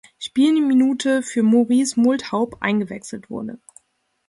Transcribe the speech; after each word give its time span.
Spielminute 0.17 1.21
für 1.21 1.43
Maurice 1.43 1.99
Multhaup 1.99 2.57
eingewechselt 2.59 3.29
wurde. 3.29 3.59